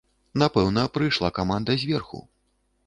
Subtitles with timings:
[0.41, 2.25] Напэўна, прыйшла каманда зверху.